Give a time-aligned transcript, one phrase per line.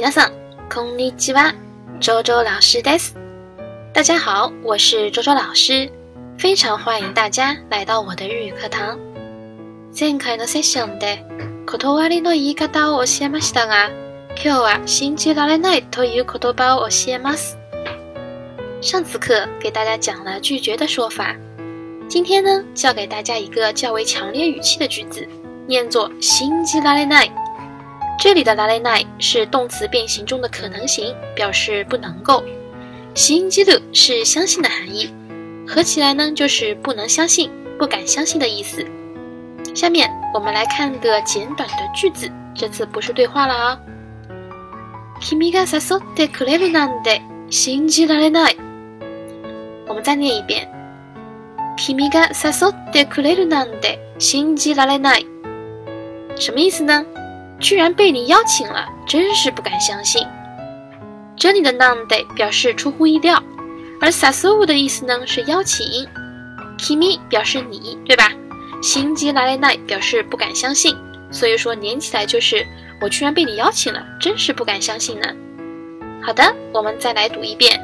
[0.00, 0.32] 皆さん、
[0.72, 1.56] こんにちは。
[1.98, 3.16] 周周老师です。
[3.92, 5.90] 大家好，我是周周老师，
[6.38, 8.96] 非常欢迎大家来到我的日语课堂。
[9.92, 11.24] 前回のセッションで、
[11.66, 13.90] 断りの言い方を教えましたが、
[14.36, 17.56] 今日は信じられないという言葉を教えます。
[18.80, 21.34] 上次课给大家讲了拒绝的说法，
[22.08, 25.26] 今天呢教给大家一个较为强烈语气的句子，
[25.66, 27.32] 念作“信じられない”。
[28.18, 32.42] 这里的“l られ n i 是动词变形中的可能形，表示不能够
[33.14, 35.08] ；“信じる”是相信的含义，
[35.68, 38.84] 合起来呢就是不能相信、不敢相信的意思。
[39.72, 43.78] 下面我们来看个简短的句子，这次不是对话了哦。
[45.20, 47.20] 君が誘ってくれるなんて
[47.52, 48.56] 信じられない。
[49.86, 50.66] 我们再念一遍：
[51.76, 55.24] 君が誘ってくれるなんて信じられない。
[56.34, 57.04] 什么意思呢？
[57.60, 60.24] 居然被你邀请了，真是不敢相信！
[61.36, 63.42] 这里的 n d a y 表示出乎意料，
[64.00, 65.84] 而 s 誘 u 的意思呢是邀请
[66.78, 68.30] ，k i m i 表示你，对吧？
[68.80, 70.94] 信じ来来な表示不敢相信，
[71.32, 72.64] 所以说连起来就是
[73.00, 75.26] 我居然被你邀请了，真是不敢相信呢。
[76.22, 77.80] 好的，我们再来读一遍：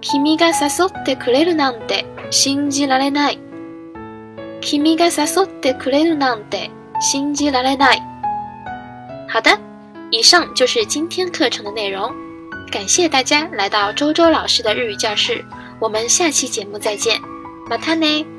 [0.00, 3.38] 君が誘っ u くれるなんて信じられない。
[4.60, 6.68] 君が誘ってくれるなんて
[7.00, 8.15] 信じられない。
[9.36, 9.50] 好的，
[10.10, 12.10] 以上就是今天课程的内容，
[12.72, 15.44] 感谢大家来到周周老师的日语教室，
[15.78, 17.20] 我们下期节目再见，
[17.68, 18.35] またね。